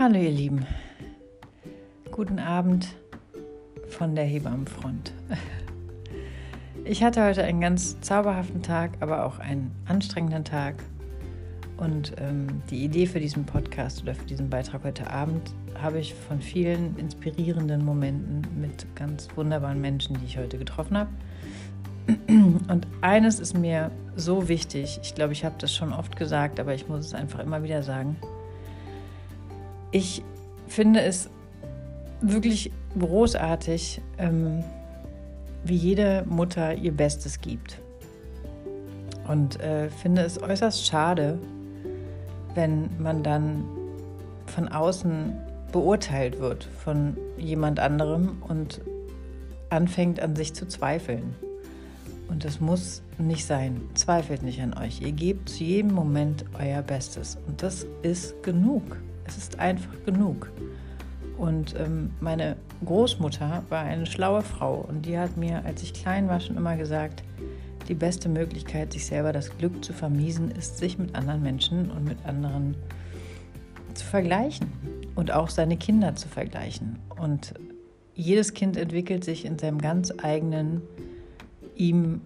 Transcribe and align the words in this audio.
Hallo 0.00 0.16
ihr 0.16 0.30
Lieben, 0.30 0.64
guten 2.10 2.38
Abend 2.38 2.88
von 3.90 4.14
der 4.14 4.24
Hebammenfront. 4.24 5.12
Ich 6.86 7.02
hatte 7.02 7.22
heute 7.22 7.44
einen 7.44 7.60
ganz 7.60 8.00
zauberhaften 8.00 8.62
Tag, 8.62 8.92
aber 9.00 9.26
auch 9.26 9.38
einen 9.40 9.70
anstrengenden 9.84 10.42
Tag. 10.42 10.76
Und 11.76 12.14
ähm, 12.16 12.62
die 12.70 12.82
Idee 12.82 13.04
für 13.04 13.20
diesen 13.20 13.44
Podcast 13.44 14.02
oder 14.02 14.14
für 14.14 14.24
diesen 14.24 14.48
Beitrag 14.48 14.84
heute 14.84 15.10
Abend 15.10 15.54
habe 15.82 15.98
ich 15.98 16.14
von 16.14 16.40
vielen 16.40 16.96
inspirierenden 16.96 17.84
Momenten 17.84 18.46
mit 18.58 18.86
ganz 18.96 19.28
wunderbaren 19.36 19.82
Menschen, 19.82 20.18
die 20.18 20.24
ich 20.24 20.38
heute 20.38 20.56
getroffen 20.56 20.96
habe. 20.96 21.10
Und 22.26 22.86
eines 23.02 23.38
ist 23.38 23.52
mir 23.52 23.90
so 24.16 24.48
wichtig, 24.48 24.98
ich 25.02 25.14
glaube, 25.14 25.34
ich 25.34 25.44
habe 25.44 25.56
das 25.58 25.74
schon 25.74 25.92
oft 25.92 26.16
gesagt, 26.16 26.58
aber 26.58 26.72
ich 26.72 26.88
muss 26.88 27.04
es 27.04 27.12
einfach 27.12 27.40
immer 27.40 27.62
wieder 27.62 27.82
sagen. 27.82 28.16
Ich 29.92 30.22
finde 30.68 31.02
es 31.02 31.28
wirklich 32.20 32.72
großartig, 32.98 34.00
ähm, 34.18 34.62
wie 35.64 35.76
jede 35.76 36.24
Mutter 36.28 36.74
ihr 36.74 36.92
Bestes 36.92 37.40
gibt. 37.40 37.80
Und 39.28 39.60
äh, 39.60 39.90
finde 39.90 40.22
es 40.22 40.42
äußerst 40.42 40.86
schade, 40.86 41.38
wenn 42.54 42.90
man 42.98 43.22
dann 43.22 43.64
von 44.46 44.68
außen 44.68 45.32
beurteilt 45.70 46.40
wird 46.40 46.64
von 46.64 47.16
jemand 47.38 47.78
anderem 47.78 48.42
und 48.48 48.80
anfängt 49.68 50.20
an 50.20 50.34
sich 50.34 50.52
zu 50.54 50.66
zweifeln. 50.66 51.34
Und 52.28 52.44
das 52.44 52.60
muss 52.60 53.02
nicht 53.18 53.44
sein. 53.44 53.80
Zweifelt 53.94 54.42
nicht 54.42 54.60
an 54.60 54.74
euch. 54.74 55.00
Ihr 55.00 55.12
gebt 55.12 55.48
zu 55.48 55.64
jedem 55.64 55.92
Moment 55.92 56.44
euer 56.58 56.82
Bestes. 56.82 57.38
Und 57.46 57.62
das 57.62 57.86
ist 58.02 58.42
genug. 58.42 58.82
Es 59.30 59.36
ist 59.36 59.60
einfach 59.60 59.94
genug. 60.04 60.50
Und 61.38 61.74
ähm, 61.78 62.10
meine 62.20 62.56
Großmutter 62.84 63.62
war 63.68 63.84
eine 63.84 64.06
schlaue 64.06 64.42
Frau 64.42 64.84
und 64.88 65.06
die 65.06 65.16
hat 65.16 65.36
mir, 65.36 65.64
als 65.64 65.82
ich 65.84 65.94
klein 65.94 66.28
war, 66.28 66.40
schon 66.40 66.56
immer 66.56 66.76
gesagt, 66.76 67.22
die 67.88 67.94
beste 67.94 68.28
Möglichkeit, 68.28 68.92
sich 68.92 69.06
selber 69.06 69.32
das 69.32 69.56
Glück 69.56 69.84
zu 69.84 69.92
vermiesen, 69.92 70.50
ist, 70.50 70.78
sich 70.78 70.98
mit 70.98 71.14
anderen 71.14 71.42
Menschen 71.42 71.92
und 71.92 72.04
mit 72.04 72.18
anderen 72.26 72.74
zu 73.94 74.04
vergleichen 74.04 74.66
und 75.14 75.30
auch 75.32 75.48
seine 75.48 75.76
Kinder 75.76 76.16
zu 76.16 76.28
vergleichen. 76.28 76.98
Und 77.16 77.54
jedes 78.14 78.52
Kind 78.52 78.76
entwickelt 78.76 79.24
sich 79.24 79.44
in 79.44 79.58
seinem 79.58 79.78
ganz 79.78 80.12
eigenen, 80.22 80.82
ihm 81.76 82.20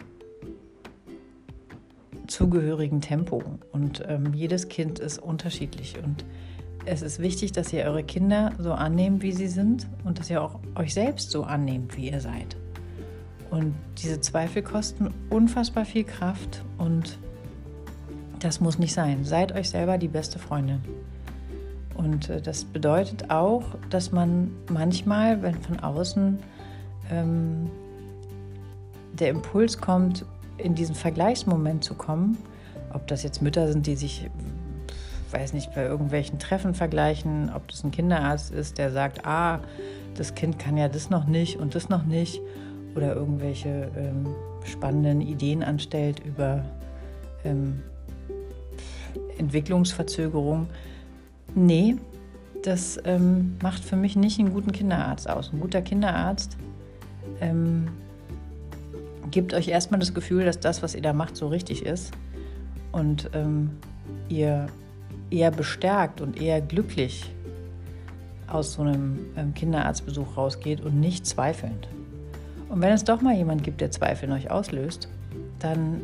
zugehörigen 2.26 3.02
Tempo. 3.02 3.42
Und 3.72 4.02
ähm, 4.08 4.32
jedes 4.34 4.68
Kind 4.68 4.98
ist 4.98 5.18
unterschiedlich. 5.18 5.96
Und 6.02 6.24
es 6.86 7.02
ist 7.02 7.18
wichtig, 7.18 7.52
dass 7.52 7.72
ihr 7.72 7.84
eure 7.84 8.02
Kinder 8.02 8.52
so 8.58 8.72
annehmt, 8.72 9.22
wie 9.22 9.32
sie 9.32 9.48
sind 9.48 9.86
und 10.04 10.18
dass 10.18 10.30
ihr 10.30 10.42
auch 10.42 10.58
euch 10.76 10.94
selbst 10.94 11.30
so 11.30 11.44
annehmt, 11.44 11.96
wie 11.96 12.10
ihr 12.10 12.20
seid. 12.20 12.56
Und 13.50 13.74
diese 13.98 14.20
Zweifel 14.20 14.62
kosten 14.62 15.12
unfassbar 15.30 15.84
viel 15.84 16.04
Kraft 16.04 16.64
und 16.78 17.18
das 18.40 18.60
muss 18.60 18.78
nicht 18.78 18.92
sein. 18.92 19.24
Seid 19.24 19.52
euch 19.52 19.70
selber 19.70 19.96
die 19.96 20.08
beste 20.08 20.38
Freundin. 20.38 20.80
Und 21.94 22.28
äh, 22.28 22.42
das 22.42 22.64
bedeutet 22.64 23.30
auch, 23.30 23.62
dass 23.90 24.12
man 24.12 24.50
manchmal, 24.68 25.40
wenn 25.42 25.54
von 25.54 25.80
außen 25.80 26.38
ähm, 27.10 27.70
der 29.12 29.30
Impuls 29.30 29.78
kommt, 29.78 30.26
in 30.58 30.74
diesen 30.74 30.94
Vergleichsmoment 30.94 31.84
zu 31.84 31.94
kommen, 31.94 32.36
ob 32.92 33.06
das 33.06 33.22
jetzt 33.22 33.40
Mütter 33.40 33.70
sind, 33.70 33.86
die 33.86 33.96
sich 33.96 34.28
weiß 35.34 35.52
nicht, 35.52 35.74
bei 35.74 35.84
irgendwelchen 35.84 36.38
Treffen 36.38 36.74
vergleichen, 36.74 37.50
ob 37.54 37.68
das 37.68 37.84
ein 37.84 37.90
Kinderarzt 37.90 38.52
ist, 38.52 38.78
der 38.78 38.90
sagt, 38.92 39.26
ah, 39.26 39.60
das 40.16 40.34
Kind 40.34 40.58
kann 40.58 40.76
ja 40.76 40.88
das 40.88 41.10
noch 41.10 41.26
nicht 41.26 41.58
und 41.58 41.74
das 41.74 41.88
noch 41.88 42.04
nicht, 42.04 42.40
oder 42.94 43.14
irgendwelche 43.14 43.90
ähm, 43.96 44.28
spannenden 44.64 45.20
Ideen 45.20 45.62
anstellt 45.62 46.20
über 46.24 46.64
ähm, 47.44 47.82
Entwicklungsverzögerung. 49.38 50.68
Nee, 51.54 51.96
das 52.62 53.00
ähm, 53.04 53.56
macht 53.62 53.84
für 53.84 53.96
mich 53.96 54.16
nicht 54.16 54.38
einen 54.38 54.52
guten 54.52 54.72
Kinderarzt 54.72 55.28
aus. 55.28 55.52
Ein 55.52 55.60
guter 55.60 55.82
Kinderarzt 55.82 56.56
ähm, 57.40 57.88
gibt 59.30 59.52
euch 59.52 59.68
erstmal 59.68 59.98
das 59.98 60.14
Gefühl, 60.14 60.44
dass 60.44 60.60
das, 60.60 60.82
was 60.82 60.94
ihr 60.94 61.02
da 61.02 61.12
macht, 61.12 61.36
so 61.36 61.48
richtig 61.48 61.84
ist. 61.84 62.12
Und 62.92 63.28
ähm, 63.34 63.70
ihr 64.28 64.68
eher 65.30 65.50
bestärkt 65.50 66.20
und 66.20 66.40
eher 66.40 66.60
glücklich 66.60 67.30
aus 68.46 68.74
so 68.74 68.82
einem 68.82 69.18
ähm, 69.36 69.54
Kinderarztbesuch 69.54 70.36
rausgeht 70.36 70.80
und 70.80 71.00
nicht 71.00 71.26
zweifelnd. 71.26 71.88
Und 72.68 72.82
wenn 72.82 72.92
es 72.92 73.04
doch 73.04 73.20
mal 73.20 73.34
jemand 73.34 73.62
gibt, 73.62 73.80
der 73.80 73.90
Zweifel 73.90 74.26
in 74.26 74.32
euch 74.32 74.50
auslöst, 74.50 75.08
dann 75.58 76.00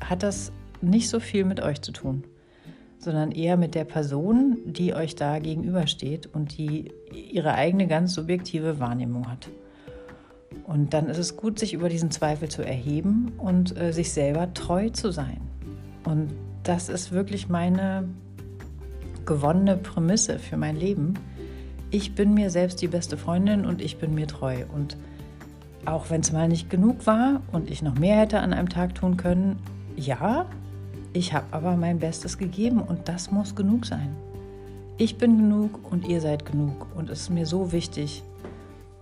hat 0.00 0.22
das 0.22 0.52
nicht 0.80 1.08
so 1.08 1.20
viel 1.20 1.44
mit 1.44 1.60
euch 1.60 1.80
zu 1.82 1.92
tun, 1.92 2.24
sondern 2.98 3.32
eher 3.32 3.56
mit 3.56 3.74
der 3.74 3.84
Person, 3.84 4.58
die 4.66 4.94
euch 4.94 5.14
da 5.14 5.38
gegenübersteht 5.38 6.26
und 6.32 6.56
die 6.58 6.92
ihre 7.12 7.54
eigene 7.54 7.86
ganz 7.86 8.14
subjektive 8.14 8.80
Wahrnehmung 8.80 9.30
hat. 9.30 9.48
Und 10.64 10.94
dann 10.94 11.08
ist 11.08 11.18
es 11.18 11.36
gut, 11.36 11.58
sich 11.58 11.74
über 11.74 11.88
diesen 11.88 12.10
Zweifel 12.10 12.48
zu 12.48 12.62
erheben 12.62 13.32
und 13.38 13.76
äh, 13.78 13.92
sich 13.92 14.12
selber 14.12 14.52
treu 14.54 14.90
zu 14.90 15.10
sein. 15.10 15.40
Und 16.04 16.32
das 16.62 16.88
ist 16.88 17.12
wirklich 17.12 17.48
meine 17.48 18.08
gewonnene 19.26 19.76
Prämisse 19.76 20.38
für 20.38 20.56
mein 20.56 20.76
Leben. 20.76 21.14
Ich 21.90 22.14
bin 22.14 22.34
mir 22.34 22.50
selbst 22.50 22.82
die 22.82 22.88
beste 22.88 23.16
Freundin 23.16 23.64
und 23.66 23.80
ich 23.80 23.98
bin 23.98 24.14
mir 24.14 24.26
treu. 24.26 24.64
Und 24.72 24.96
auch 25.84 26.10
wenn 26.10 26.20
es 26.22 26.32
mal 26.32 26.48
nicht 26.48 26.70
genug 26.70 27.06
war 27.06 27.40
und 27.52 27.70
ich 27.70 27.82
noch 27.82 27.98
mehr 27.98 28.16
hätte 28.16 28.40
an 28.40 28.52
einem 28.52 28.68
Tag 28.68 28.94
tun 28.94 29.16
können, 29.16 29.58
ja, 29.96 30.46
ich 31.12 31.32
habe 31.32 31.46
aber 31.52 31.76
mein 31.76 32.00
Bestes 32.00 32.38
gegeben 32.38 32.80
und 32.80 33.08
das 33.08 33.30
muss 33.30 33.54
genug 33.54 33.86
sein. 33.86 34.16
Ich 34.96 35.18
bin 35.18 35.38
genug 35.38 35.90
und 35.90 36.06
ihr 36.06 36.20
seid 36.20 36.46
genug. 36.46 36.86
Und 36.94 37.10
es 37.10 37.22
ist 37.22 37.30
mir 37.30 37.46
so 37.46 37.72
wichtig, 37.72 38.22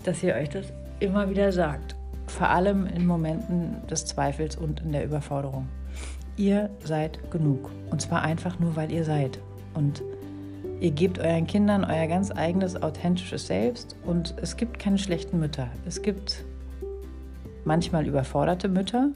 dass 0.05 0.23
ihr 0.23 0.35
euch 0.35 0.49
das 0.49 0.67
immer 1.01 1.31
wieder 1.31 1.53
sagt. 1.53 1.97
Vor 2.27 2.49
allem 2.49 2.87
in 2.87 3.07
Momenten 3.07 3.77
des 3.91 4.07
Zweifels 4.07 4.57
und 4.57 4.81
in 4.81 4.93
der 4.93 5.05
Überforderung. 5.05 5.69
Ihr 6.37 6.71
seid 6.83 7.31
genug. 7.31 7.71
Und 7.91 8.01
zwar 8.01 8.23
einfach 8.23 8.59
nur, 8.59 8.75
weil 8.75 8.91
ihr 8.91 9.05
seid. 9.05 9.39
Und 9.75 10.03
ihr 10.83 10.91
gebt 10.91 11.21
euren 11.21 11.47
Kindern 11.47 11.85
euer 11.85 12.09
ganz 12.09 12.33
eigenes, 12.33 12.83
authentisches 12.83 13.47
Selbst 13.47 13.95
und 14.05 14.35
es 14.43 14.57
gibt 14.57 14.81
keine 14.81 14.99
schlechten 14.99 15.39
Mütter. 15.39 15.69
Es 15.87 16.03
gibt 16.03 16.45
manchmal 17.65 18.05
überforderte 18.09 18.69
Mütter 18.69 19.11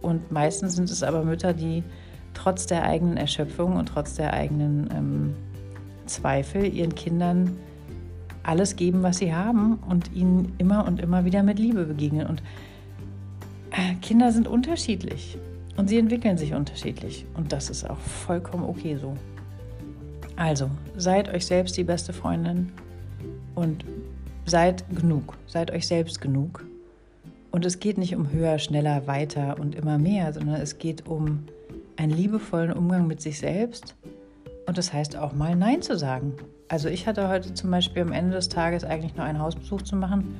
und 0.00 0.32
meistens 0.32 0.76
sind 0.76 0.90
es 0.90 1.02
aber 1.02 1.22
Mütter, 1.22 1.52
die 1.52 1.84
trotz 2.32 2.66
der 2.66 2.84
eigenen 2.84 3.18
Erschöpfung 3.18 3.76
und 3.76 3.86
trotz 3.86 4.14
der 4.14 4.32
eigenen 4.32 4.88
ähm, 4.96 5.34
Zweifel 6.06 6.64
ihren 6.74 6.94
Kindern 6.94 7.54
alles 8.42 8.74
geben, 8.74 9.02
was 9.02 9.18
sie 9.18 9.34
haben 9.34 9.78
und 9.86 10.10
ihnen 10.14 10.54
immer 10.56 10.86
und 10.86 11.00
immer 11.00 11.26
wieder 11.26 11.42
mit 11.42 11.58
Liebe 11.58 11.84
begegnen. 11.84 12.26
Und 12.26 12.42
äh, 13.72 13.94
Kinder 14.00 14.32
sind 14.32 14.48
unterschiedlich 14.48 15.36
und 15.76 15.88
sie 15.88 15.98
entwickeln 15.98 16.38
sich 16.38 16.54
unterschiedlich 16.54 17.26
und 17.34 17.52
das 17.52 17.68
ist 17.68 17.88
auch 17.88 17.98
vollkommen 17.98 18.64
okay 18.64 18.96
so. 18.96 19.18
Also, 20.36 20.70
seid 20.96 21.28
euch 21.28 21.46
selbst 21.46 21.76
die 21.76 21.84
beste 21.84 22.12
Freundin 22.12 22.72
und 23.54 23.84
seid 24.46 24.84
genug, 24.94 25.36
seid 25.46 25.70
euch 25.70 25.86
selbst 25.86 26.20
genug. 26.20 26.64
Und 27.50 27.64
es 27.64 27.78
geht 27.78 27.98
nicht 27.98 28.16
um 28.16 28.30
höher, 28.32 28.58
schneller, 28.58 29.06
weiter 29.06 29.58
und 29.60 29.76
immer 29.76 29.96
mehr, 29.96 30.32
sondern 30.32 30.60
es 30.60 30.78
geht 30.78 31.06
um 31.06 31.44
einen 31.96 32.12
liebevollen 32.12 32.72
Umgang 32.72 33.06
mit 33.06 33.20
sich 33.20 33.38
selbst. 33.38 33.94
Und 34.66 34.76
das 34.76 34.92
heißt 34.92 35.16
auch 35.16 35.34
mal 35.34 35.54
Nein 35.54 35.82
zu 35.82 35.96
sagen. 35.96 36.32
Also 36.68 36.88
ich 36.88 37.06
hatte 37.06 37.28
heute 37.28 37.54
zum 37.54 37.70
Beispiel 37.70 38.02
am 38.02 38.12
Ende 38.12 38.32
des 38.34 38.48
Tages 38.48 38.82
eigentlich 38.82 39.14
nur 39.14 39.24
einen 39.24 39.38
Hausbesuch 39.38 39.82
zu 39.82 39.94
machen, 39.94 40.34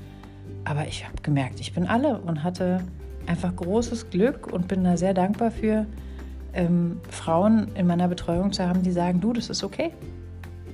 aber 0.65 0.87
ich 0.87 1.05
habe 1.05 1.21
gemerkt, 1.23 1.61
ich 1.61 1.73
bin 1.73 1.87
alle 1.87 2.19
und 2.19 2.43
hatte 2.43 2.83
einfach 3.27 3.55
großes 3.55 4.11
Glück 4.11 4.53
und 4.53 4.67
bin 4.67 4.83
da 4.83 4.97
sehr 4.97 5.15
dankbar 5.15 5.51
für, 5.51 5.87
ähm, 6.55 7.01
Frauen 7.11 7.69
in 7.75 7.87
meiner 7.87 8.09
Betreuung 8.09 8.53
zu 8.53 8.67
haben, 8.67 8.83
die 8.83 8.93
sagen, 8.93 9.21
du, 9.21 9.33
das 9.33 9.51
ist 9.51 9.65
okay. 9.65 9.93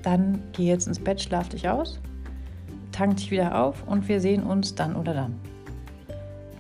Dann 0.03 0.43
geh 0.53 0.67
jetzt 0.67 0.87
ins 0.87 0.99
Bett, 0.99 1.21
schlaf 1.21 1.49
dich 1.49 1.69
aus, 1.69 2.01
tank 2.93 3.17
dich 3.17 3.31
wieder 3.31 3.63
auf 3.63 3.87
und 3.87 4.09
wir 4.09 4.21
sehen 4.21 4.43
uns 4.43 4.75
dann 4.75 4.97
oder 4.97 5.15
dann. 5.15 5.41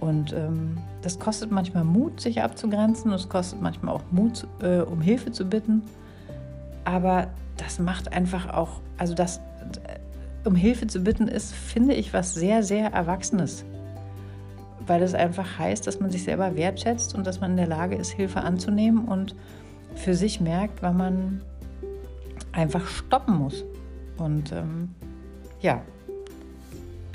Und 0.00 0.32
ähm, 0.32 0.78
das 1.02 1.18
kostet 1.18 1.50
manchmal 1.50 1.84
Mut, 1.84 2.20
sich 2.20 2.42
abzugrenzen. 2.42 3.12
Es 3.12 3.28
kostet 3.28 3.60
manchmal 3.60 3.94
auch 3.94 4.02
Mut, 4.10 4.46
äh, 4.62 4.80
um 4.80 5.00
Hilfe 5.00 5.30
zu 5.30 5.44
bitten. 5.44 5.82
Aber 6.84 7.28
das 7.58 7.78
macht 7.78 8.12
einfach 8.12 8.52
auch, 8.52 8.80
also 8.96 9.14
das, 9.14 9.38
äh, 9.38 10.48
um 10.48 10.54
Hilfe 10.54 10.86
zu 10.86 11.00
bitten, 11.00 11.28
ist, 11.28 11.52
finde 11.52 11.94
ich, 11.94 12.14
was 12.14 12.32
sehr, 12.32 12.62
sehr 12.62 12.92
Erwachsenes 12.92 13.64
weil 14.90 15.02
es 15.02 15.14
einfach 15.14 15.60
heißt, 15.60 15.86
dass 15.86 16.00
man 16.00 16.10
sich 16.10 16.24
selber 16.24 16.56
wertschätzt 16.56 17.14
und 17.14 17.24
dass 17.24 17.40
man 17.40 17.52
in 17.52 17.58
der 17.58 17.68
Lage 17.68 17.94
ist, 17.94 18.10
Hilfe 18.10 18.40
anzunehmen 18.40 19.04
und 19.04 19.36
für 19.94 20.16
sich 20.16 20.40
merkt, 20.40 20.82
wann 20.82 20.96
man 20.96 21.42
einfach 22.50 22.84
stoppen 22.88 23.36
muss 23.36 23.64
Und 24.18 24.50
ähm, 24.50 24.92
ja, 25.60 25.80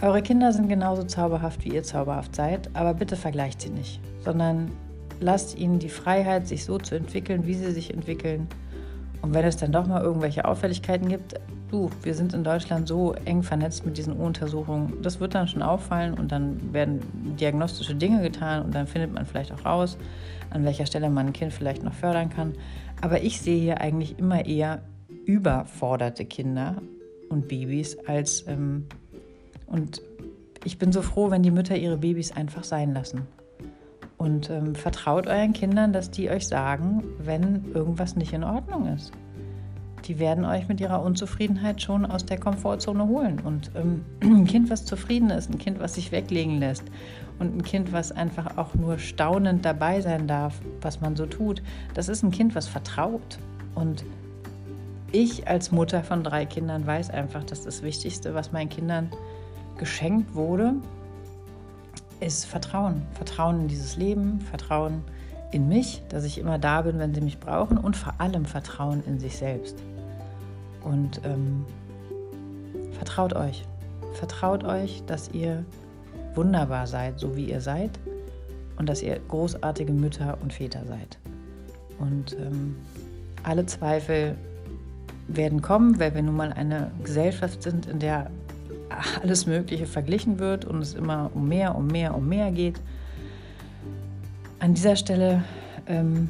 eure 0.02 0.22
Kinder 0.22 0.54
sind 0.54 0.70
genauso 0.70 1.04
zauberhaft, 1.04 1.66
wie 1.66 1.74
ihr 1.74 1.84
zauberhaft 1.84 2.34
seid, 2.34 2.70
aber 2.74 2.94
bitte 2.94 3.18
vergleicht 3.18 3.60
sie 3.60 3.72
nicht, 3.72 4.00
sondern 4.24 4.72
lasst 5.20 5.58
ihnen 5.58 5.78
die 5.78 5.90
Freiheit, 5.90 6.48
sich 6.48 6.64
so 6.64 6.78
zu 6.78 6.96
entwickeln, 6.96 7.46
wie 7.46 7.56
sie 7.56 7.74
sich 7.74 7.94
entwickeln. 7.94 8.48
Und 9.22 9.34
wenn 9.34 9.44
es 9.44 9.58
dann 9.58 9.74
doch 9.74 9.86
mal 9.86 10.02
irgendwelche 10.02 10.46
Auffälligkeiten 10.46 11.10
gibt, 11.10 11.34
du, 11.76 11.90
wir 12.02 12.16
sind 12.16 12.34
in 12.34 12.44
Deutschland 12.44 12.88
so 12.88 13.14
eng 13.26 13.44
vernetzt 13.44 13.86
mit 13.86 13.98
diesen 13.98 14.18
U-Untersuchungen, 14.20 15.02
das 15.02 15.20
wird 15.20 15.36
dann 15.36 15.48
schon 15.48 15.62
auffallen 15.62 16.14
und 16.14 16.32
dann 16.32 16.74
werden 16.74 17.02
diagnostische 17.40 17.96
Dinge 17.96 18.22
getan 18.22 18.64
und 18.64 18.74
dann 18.74 18.88
findet 18.88 19.14
man 19.14 19.26
vielleicht 19.26 19.52
auch 19.52 19.66
raus, 19.66 19.98
an 20.50 20.64
welcher 20.64 20.86
Stelle 20.86 21.10
man 21.10 21.28
ein 21.28 21.34
Kind 21.34 21.52
vielleicht 21.52 21.84
noch 21.84 21.94
fördern 21.94 22.30
kann. 22.30 22.54
Aber 23.02 23.22
ich 23.22 23.42
sehe 23.42 23.60
hier 23.60 23.82
eigentlich 23.82 24.18
immer 24.18 24.46
eher 24.46 24.82
überforderte 25.26 26.26
Kinder 26.26 26.82
und 27.30 27.48
Babys 27.48 27.98
als 28.08 28.48
ähm, 28.48 28.86
und 29.68 30.02
ich 30.64 30.80
bin 30.80 30.92
so 30.92 31.02
froh, 31.02 31.30
wenn 31.30 31.44
die 31.44 31.52
Mütter 31.52 31.76
ihre 31.76 31.98
Babys 31.98 32.32
einfach 32.32 32.64
sein 32.64 32.94
lassen. 32.94 33.28
Und 34.18 34.50
ähm, 34.50 34.74
vertraut 34.74 35.28
euren 35.28 35.54
Kindern, 35.54 35.92
dass 35.94 36.10
die 36.10 36.30
euch 36.30 36.48
sagen, 36.48 37.04
wenn 37.20 37.66
irgendwas 37.74 38.16
nicht 38.16 38.34
in 38.34 38.44
Ordnung 38.44 38.88
ist. 38.88 39.12
Die 40.08 40.20
werden 40.20 40.46
euch 40.46 40.68
mit 40.68 40.80
ihrer 40.80 41.02
Unzufriedenheit 41.02 41.82
schon 41.82 42.06
aus 42.06 42.26
der 42.26 42.40
Komfortzone 42.40 43.08
holen. 43.08 43.40
Und 43.40 43.72
ähm, 43.76 44.06
ein 44.22 44.46
Kind, 44.46 44.70
was 44.70 44.86
zufrieden 44.86 45.30
ist, 45.32 45.50
ein 45.50 45.58
Kind, 45.58 45.80
was 45.80 45.96
sich 45.96 46.12
weglegen 46.12 46.60
lässt 46.60 46.84
und 47.40 47.58
ein 47.58 47.64
Kind, 47.64 47.92
was 47.92 48.12
einfach 48.12 48.58
auch 48.58 48.76
nur 48.76 49.00
staunend 49.00 49.66
dabei 49.66 50.02
sein 50.02 50.28
darf, 50.28 50.60
was 50.82 51.02
man 51.02 51.16
so 51.16 51.26
tut, 51.26 51.62
das 51.94 52.08
ist 52.08 52.24
ein 52.24 52.32
Kind, 52.32 52.56
was 52.56 52.68
vertraut. 52.68 53.40
Und 53.74 54.06
ich 55.12 55.48
als 55.48 55.72
Mutter 55.72 56.04
von 56.04 56.24
drei 56.24 56.46
Kindern 56.46 56.86
weiß 56.86 57.10
einfach, 57.10 57.44
dass 57.44 57.64
das 57.64 57.84
Wichtigste, 57.84 58.34
was 58.34 58.52
meinen 58.52 58.70
Kindern 58.70 59.10
geschenkt 59.78 60.36
wurde, 60.36 60.76
ist 62.20 62.46
Vertrauen. 62.46 63.02
Vertrauen 63.14 63.62
in 63.62 63.68
dieses 63.68 63.98
Leben, 63.98 64.40
Vertrauen 64.42 65.04
in 65.52 65.68
mich, 65.68 66.02
dass 66.10 66.24
ich 66.24 66.38
immer 66.38 66.60
da 66.60 66.82
bin, 66.82 67.00
wenn 67.00 67.14
sie 67.14 67.22
mich 67.22 67.40
brauchen 67.40 67.78
und 67.78 67.96
vor 67.96 68.14
allem 68.18 68.46
Vertrauen 68.46 69.04
in 69.06 69.20
sich 69.20 69.38
selbst. 69.38 69.82
Und 70.86 71.20
ähm, 71.26 71.66
vertraut 72.94 73.34
euch. 73.34 73.66
Vertraut 74.14 74.64
euch, 74.64 75.04
dass 75.08 75.30
ihr 75.34 75.66
wunderbar 76.36 76.88
seid, 76.88 77.20
so 77.20 77.36
wie 77.36 77.50
ihr 77.50 77.60
seid 77.60 77.92
und 78.78 78.88
dass 78.88 79.02
ihr 79.02 79.20
großartige 79.28 79.92
Mütter 79.92 80.38
und 80.42 80.54
Väter 80.54 80.86
seid. 80.86 81.18
Und 82.00 82.34
ähm, 82.40 82.76
alle 83.44 83.66
Zweifel 83.66 84.36
werden 85.28 85.62
kommen, 85.62 86.00
weil 86.00 86.14
wir 86.14 86.22
nun 86.22 86.36
mal 86.36 86.54
eine 86.54 86.92
Gesellschaft 87.04 87.64
sind, 87.64 87.88
in 87.88 88.00
der 88.00 88.30
alles 89.22 89.46
Mögliche 89.46 89.88
verglichen 89.88 90.40
wird 90.40 90.66
und 90.66 90.82
es 90.82 90.94
immer 90.94 91.32
um 91.34 91.48
mehr, 91.48 91.76
um 91.76 91.88
mehr, 91.88 92.16
um 92.16 92.30
mehr 92.30 92.52
geht. 92.52 92.80
An 94.60 94.74
dieser 94.74 94.96
Stelle 94.96 95.44
ähm, 95.88 96.30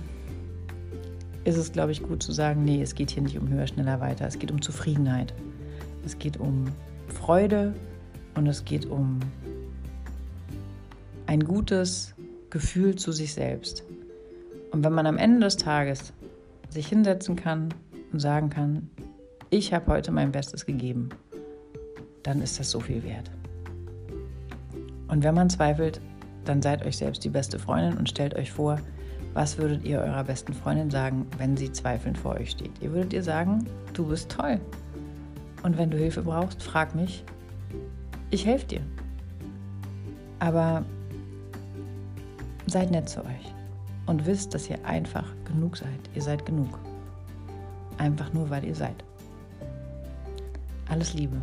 ist 1.46 1.58
es, 1.58 1.72
glaube 1.72 1.94
ich, 1.94 2.04
gut 2.04 2.22
zu 2.22 2.34
sagen, 2.34 2.66
nee, 2.66 2.82
es 2.82 2.96
geht 2.96 3.12
hier 3.12 3.24
nicht 3.24 3.38
um 3.38 3.48
höher, 3.48 3.68
schneller, 3.68 4.02
weiter. 4.02 4.28
Es 4.28 4.38
geht 4.38 4.52
um 4.52 4.62
Zufriedenheit. 4.62 5.34
Es 6.06 6.20
geht 6.20 6.38
um 6.38 6.66
Freude 7.08 7.74
und 8.36 8.48
es 8.48 8.66
geht 8.66 8.86
um 8.86 9.20
ein 11.28 11.44
gutes 11.44 12.14
Gefühl 12.50 12.96
zu 12.96 13.14
sich 13.14 13.34
selbst. 13.34 13.84
Und 14.72 14.84
wenn 14.84 14.94
man 14.94 15.08
am 15.08 15.18
Ende 15.18 15.46
des 15.46 15.56
Tages 15.56 16.12
sich 16.70 16.88
hinsetzen 16.88 17.38
kann 17.38 17.74
und 18.12 18.20
sagen 18.20 18.50
kann, 18.50 18.90
ich 19.50 19.74
habe 19.74 19.88
heute 19.94 20.12
mein 20.12 20.34
Bestes 20.34 20.66
gegeben 20.66 21.10
dann 22.26 22.42
ist 22.42 22.60
das 22.60 22.72
so 22.72 22.80
viel 22.80 23.04
wert. 23.04 23.30
Und 25.08 25.24
wenn 25.24 25.36
man 25.36 25.50
zweifelt, 25.50 26.02
dann 26.44 26.62
seid 26.62 26.84
euch 26.86 26.98
selbst 26.98 27.24
die 27.24 27.30
beste 27.30 27.60
Freundin 27.60 27.98
und 27.98 28.10
stellt 28.10 28.36
euch 28.36 28.52
vor, 28.52 28.80
was 29.36 29.58
würdet 29.58 29.84
ihr 29.84 30.00
eurer 30.00 30.24
besten 30.24 30.54
Freundin 30.54 30.90
sagen, 30.90 31.28
wenn 31.38 31.58
sie 31.58 31.70
zweifelnd 31.70 32.18
vor 32.18 32.36
euch 32.36 32.52
steht? 32.52 32.72
Ihr 32.80 32.94
würdet 32.94 33.12
ihr 33.12 33.22
sagen, 33.22 33.66
du 33.94 34.08
bist 34.08 34.32
toll. 34.32 34.62
Und 35.62 35.78
wenn 35.78 35.92
du 35.92 35.98
Hilfe 35.98 36.22
brauchst, 36.22 36.64
frag 36.64 36.96
mich. 36.96 37.26
Ich 38.32 38.46
helfe 38.46 38.66
dir. 38.66 38.82
Aber 40.40 40.86
seid 42.68 42.92
nett 42.92 43.10
zu 43.10 43.20
euch 43.26 43.54
und 44.06 44.26
wisst, 44.26 44.54
dass 44.54 44.70
ihr 44.70 44.84
einfach 44.86 45.28
genug 45.44 45.76
seid. 45.76 46.00
Ihr 46.16 46.22
seid 46.22 46.46
genug. 46.46 46.80
Einfach 47.98 48.32
nur, 48.32 48.50
weil 48.50 48.64
ihr 48.64 48.76
seid. 48.76 49.04
Alles 50.88 51.14
Liebe. 51.14 51.42